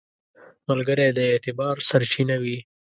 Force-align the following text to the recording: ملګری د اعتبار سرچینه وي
ملګری 0.69 1.07
د 1.17 1.19
اعتبار 1.31 1.75
سرچینه 1.89 2.35
وي 2.43 2.57